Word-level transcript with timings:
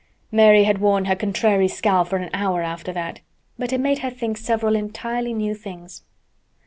Mary 0.31 0.63
had 0.63 0.79
worn 0.79 1.05
her 1.05 1.15
contrary 1.15 1.67
scowl 1.67 2.03
for 2.03 2.17
an 2.17 2.31
hour 2.33 2.63
after 2.63 2.91
that, 2.91 3.19
but 3.59 3.71
it 3.71 3.79
made 3.79 3.99
her 3.99 4.09
think 4.09 4.35
several 4.35 4.75
entirely 4.75 5.31
new 5.31 5.53
things. 5.53 6.01